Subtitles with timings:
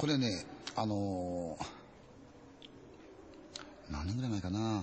[0.00, 1.64] これね、あのー
[3.90, 4.82] 何年ぐらい前かな。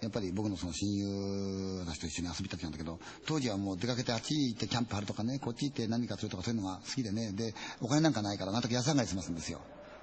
[0.00, 9.60] やっぱり僕のその親友たちと一緒に遊びた時なんだけど、当時はもう出かけてあっち行ってキャンプ張るとかね、こっち行って何かするとかそういうのが好きでね、で、お金なんかないから、なんとか屋さんがりしますんですよ。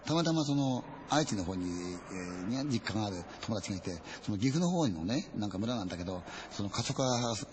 [0.07, 7.03] たまたまその、愛知の方に、えー、実家がある友達がいて、その岐阜の方のね、なんか村なんだけど、その過疎化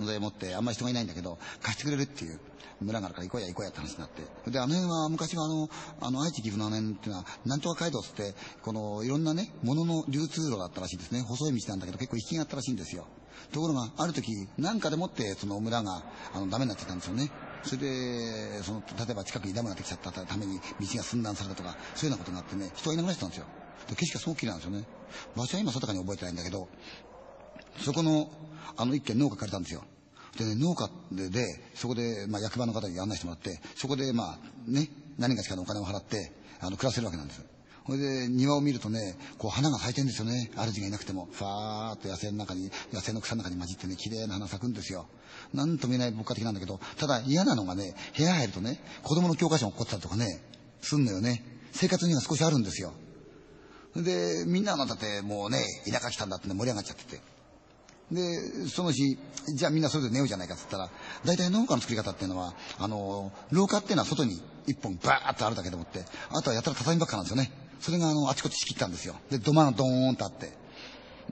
[0.07, 2.39] でもってあんまり人がいないんだけど、貸してくれるっていう
[2.81, 4.23] 村があるから行こうや行こうやって話になって。
[4.51, 5.69] で、あの辺は昔はあの、
[6.01, 11.23] あの愛知岐阜のあの辺っていうのは、なんとか街道つって、このいろんなね、物の流通路だったらしいんですね。
[11.23, 13.07] 細い道なんだけど結構行きがあったらしいんですよ。
[13.53, 17.31] ところが、ある時、なんかでもって、その村が、あの、ダメになっちゃったんですよね。
[17.65, 23.47] それで、その、例えば近くにダムができちゃったために道が寸断されたとか、そういうようなことになってね、人がいなくなってたんですよ。
[23.89, 24.85] で、景色がすごく綺麗なんですよね。
[25.37, 26.69] 場所は今定かに覚えてないんだけど、
[27.79, 28.31] そこの、
[28.77, 29.85] あの一軒農家借りたんですよ。
[30.37, 37.45] でね、農家で、でそこで、まあ、役場の方に案内してもらって、そこで、まあ、ね、何がしかのお金を払って、あの、暮らせるわけなんです。
[37.87, 40.51] それで庭を見るとね、こう花が咲いてんですよね。
[40.57, 41.29] 主がいなくても。
[41.33, 45.07] ファーっと野生の中に、野生の草の中に混じってね、綺麗な花咲くんですよ。
[45.53, 50.41] なんとも言えない牧歌的なんだけど、ただ嫌なのがね、部屋入るとね、子供の教科書が起こってたりとかね、
[50.81, 51.45] すんのよね。
[51.73, 52.95] 生活には少しあるんですよ。
[53.97, 57.21] で、みんなのだってもうね、田舎来たんだってね、盛り上がっちゃってて。
[58.13, 59.19] で、その日、
[59.57, 60.91] じゃあみんなそれぞれ寝ようじゃないかって言ったら、
[61.25, 67.64] 大体農家の作り方っていうのは、あの、廊下っていうのは外に一本バーッとあるだけでもって、あとはやたら畳ばっかなんですよね。
[67.81, 69.17] それがあの、あちこち仕切ったんですよ。
[69.31, 70.53] で、土間がドーンとあって。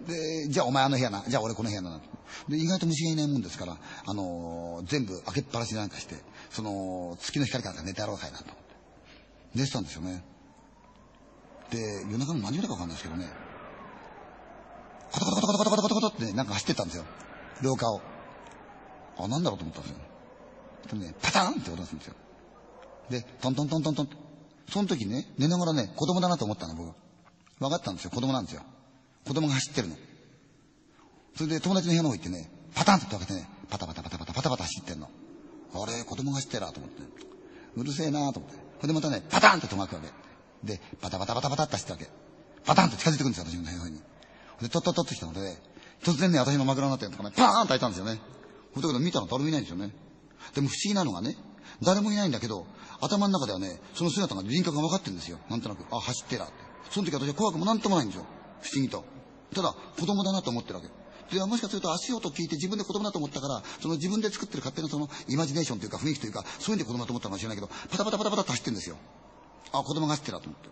[0.06, 2.00] で、じゃあお前あの部屋な、じゃあ俺この部屋な。
[2.48, 3.76] で、意外と虫がいないもんですから、
[4.06, 6.16] あのー、全部開けっぱなしなんかして、
[6.50, 8.62] その、月の光から寝てやろうかいなと思って。
[9.54, 10.24] 寝てたんですよね。
[11.70, 11.78] で、
[12.10, 13.28] 夜中の何時ぐらいかわかんないですけどね、
[15.12, 17.04] コトコトコトコトコトコトコトって、なんか走ってったんですよ。
[17.60, 18.00] 廊下を。
[19.18, 20.98] あ、なんだろうと思ったんですよ。
[20.98, 22.14] でね、パターンって音がするんですよ。
[23.10, 24.08] で、トントントントントン
[24.70, 26.94] その時ね、寝ながらね、子供だなと思ったの、僕。
[27.58, 28.10] 分かったんですよ。
[28.10, 28.62] 子供なんですよ。
[29.26, 29.96] 子供が走ってるの。
[31.36, 35.08] それで友達の部屋の方行ってね、パタンって開けてね、パタパタパタパタパタパタ走ってんの。
[35.74, 37.02] あれ、子供が走ってるなと思って。
[37.76, 38.58] うるせえなと思って。
[38.80, 40.66] それでまたね、パタンって止まるわけ。
[40.66, 42.08] で、パタパタパタパタって走ったわけ。
[42.64, 44.00] パタンって近づいてくるんですよ、私の部屋に。
[44.60, 45.56] で、トットットって来たので、
[46.02, 48.20] 突然ね、私の枕になってるとかね、パーンと開いたんですよね。
[48.74, 49.92] だけど見たら誰もいないんですよね。
[50.54, 51.36] でも不思議なのがね、
[51.82, 52.66] 誰もいないんだけど、
[53.02, 55.38] 頭の中ではね、その姿が輪郭が分かってるんですよ。
[55.50, 56.54] なんとなく、あ、走ってらって。
[56.90, 58.24] その時私は怖くもなんともないんですよ。
[58.62, 59.04] 不思議と。
[59.54, 60.88] ただ、子供だなと思ってるわけ。
[61.34, 68.96] で、もしかすると足音聞いて自分で子供だと思ったから、その自分で作ってる勝手なそのイマジネーションというか雰囲気というか、そういうんで子供だと思ったかもしれないけど、パタパタパタパタと走ってるんですよ。
[69.72, 70.68] あ、子供が走ってらと思って。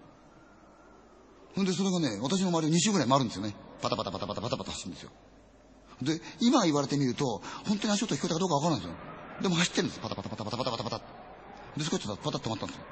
[1.56, 3.56] ほんで、それがね、私の周りを2周ぐらい回るんですよね。
[3.82, 5.10] パタパタパタパタパタパタ走るんですよ。
[6.02, 9.42] で、今言われてみると、本当に足音聞こえたかどうかわからないんですよ。
[9.42, 10.00] でも走ってるんです。
[10.00, 11.19] パタパタパタパタパタパタパタ。
[11.76, 12.84] で、そこちょっとパタッと止まったんですよ。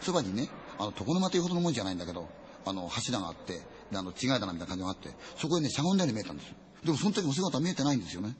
[0.00, 0.48] そばにね、
[0.78, 2.28] あの、床の間というほどのもんじゃないんだけど、
[2.64, 3.54] あの、柱があって、
[3.90, 6.56] で、あの、違いだなみたいな感じがあって、そこにね、しゃがんだように見えたんですよ。
[6.84, 8.28] でもその時も姿は見えてないんですよね。
[8.28, 8.38] だか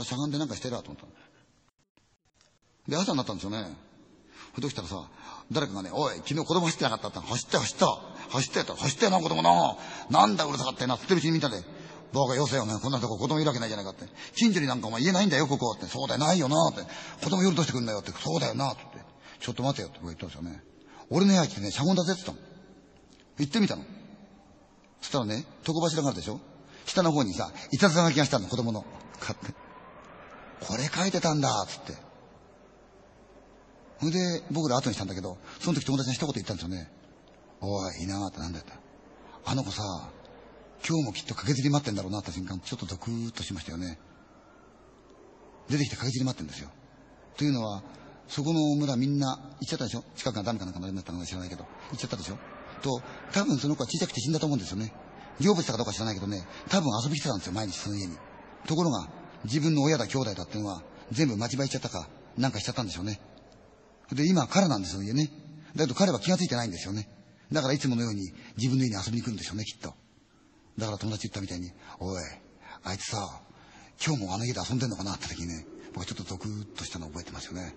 [0.00, 1.06] らしゃがんでなんかしてるわと思った
[2.90, 3.76] で、朝になったんですよね。
[4.54, 5.08] ふとしたらさ、
[5.52, 7.86] 誰かがね、おい、昨日子供走ってなかったって走って走った
[8.30, 9.76] 走ってた走ってな子供な
[10.10, 11.62] なんだうるさかったよなってるうちに見たで。
[12.12, 12.74] バカよせよね。
[12.80, 14.06] こんなとこ子供いるわけないじゃないかって。
[14.34, 15.86] 近所になんかお前言えないんだよ、ここって。
[15.86, 16.82] そうだよ、ないよなって。
[17.22, 18.12] 子供夜どうしてくんだよって。
[18.12, 18.82] そうだよなって。
[19.40, 20.62] ちょっと待てよって僕言ったんですよね。
[21.10, 22.48] 俺の部屋来てね、シャゴンだぜって言ったの。
[23.38, 23.82] 行ってみたの。
[25.00, 26.40] そしたらね、床柱があるでしょ
[26.86, 28.84] 下の方にさ、いたずら書きがしたの、子供の。
[29.20, 29.52] 買って。
[30.60, 31.94] これ書いてたんだ、つって。
[34.00, 36.90] それで、僕ら後にしたんだけど、その時友達に一言言ったんですよね。
[37.60, 38.72] おい、いなーってなんだって。
[39.44, 39.82] あの子さ、
[40.88, 43.98] 今日もきっと駆けずり待ってんだろうなって瞬間、ちょっとドクーッとしましたよね。
[45.68, 46.70] 出てきて駆けずり待ってんですよ。
[47.36, 47.82] というのは、
[48.26, 50.04] そこの村みんな行っちゃったでしょ？
[50.16, 51.64] 近くがダメかなんかなりまったのか知らないけど。
[51.90, 52.38] 行っちゃったでしょ？
[52.80, 54.94] と、多分その子は小さくて死んだと思うんですよね。
[55.40, 58.16] 成仏したかどうか知らないけどね、多分遊び来てたんですよ、毎日その家に。
[58.66, 59.10] ところが、
[59.44, 62.08] 自分の親だ兄弟だっていうのは、全部間違えちゃったか、
[62.38, 63.20] なんかしちゃったんでしょうね。
[64.10, 65.28] で、今彼なんですよ、家ね。
[65.76, 67.08] だけど彼は気がついてないんですよね。
[67.52, 69.92] だからいつものように自分の家に遊びに来るんでしょうね、きっと。
[70.78, 72.22] だから友達言ったみたいに、おい、
[72.84, 73.40] あいつさ、
[74.04, 77.74] 今日もあの家で遊んでんのかなって時にね、僕はちょっとドクッとしたのを覚えてますよね。